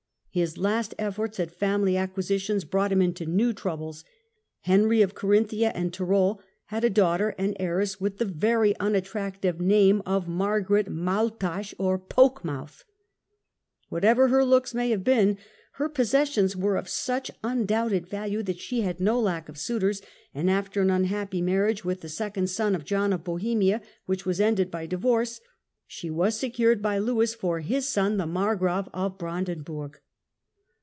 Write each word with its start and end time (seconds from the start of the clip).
His 0.33 0.57
last 0.57 0.95
efforts 0.97 1.41
at 1.41 1.51
family 1.51 1.97
acquisitions 1.97 2.63
brought 2.63 2.93
him 2.93 3.01
into 3.01 3.25
new 3.25 3.51
troubles. 3.51 4.05
Henry 4.61 5.01
of 5.01 5.13
Carinthia 5.13 5.73
and 5.75 5.91
Tyrol 5.93 6.39
had 6.67 6.85
a 6.85 6.89
daughter 6.89 7.35
and 7.37 7.53
heiress 7.59 7.99
with 7.99 8.17
the 8.17 8.23
very 8.23 8.73
unattractive 8.79 9.59
name 9.59 10.01
of 10.05 10.29
Margaret 10.29 10.87
Maultasch 10.87 11.73
or" 11.77 11.99
Poke 12.17 12.45
mouth". 12.45 12.85
Whatever 13.89 14.29
her 14.29 14.45
looks 14.45 14.73
may 14.73 14.91
Succession 14.91 14.91
have 14.99 15.03
been, 15.03 15.37
her 15.73 15.89
possessions 15.89 16.55
were 16.55 16.77
of 16.77 16.87
such 16.87 17.29
undoubted'" 17.43 18.05
^'° 18.05 18.07
value 18.09 18.41
that 18.41 18.61
she 18.61 18.83
had 18.83 19.01
no 19.01 19.19
lack 19.19 19.49
of 19.49 19.57
suitors, 19.57 20.01
and 20.33 20.49
after 20.49 20.81
an 20.81 20.91
un 20.91 21.03
happy 21.03 21.41
marriage 21.41 21.83
with 21.83 21.99
the 21.99 22.07
second 22.07 22.49
son 22.49 22.73
of 22.73 22.85
John 22.85 23.11
of 23.11 23.25
Bohemia, 23.25 23.81
which 24.05 24.25
was 24.25 24.39
ended 24.39 24.71
by 24.71 24.85
divorce, 24.85 25.41
she 25.87 26.09
was 26.09 26.39
secured 26.39 26.81
by 26.81 26.99
Lewis 26.99 27.35
for 27.35 27.59
his 27.59 27.89
son 27.89 28.15
the 28.15 28.25
Margrave 28.25 28.87
of 28.93 29.17
Brandenburg. 29.17 29.97